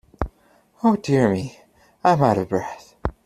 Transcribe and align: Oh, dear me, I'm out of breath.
Oh, 0.83 0.95
dear 0.95 1.31
me, 1.31 1.59
I'm 2.03 2.23
out 2.23 2.39
of 2.39 2.49
breath. 2.49 2.95